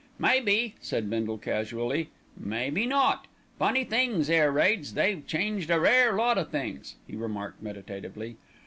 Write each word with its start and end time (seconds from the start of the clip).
"May 0.17 0.39
be," 0.41 0.73
said 0.81 1.11
Bindle 1.11 1.37
casually, 1.37 2.09
"may 2.35 2.71
be 2.71 2.87
not. 2.87 3.27
Funny 3.59 3.83
things, 3.83 4.31
air 4.31 4.51
raids, 4.51 4.95
they've 4.95 5.27
changed 5.27 5.69
a 5.69 5.79
rare 5.79 6.13
lot 6.13 6.39
o' 6.39 6.43
things," 6.43 6.95
he 7.05 7.15
remarked 7.15 7.61
meditatively. 7.61 8.37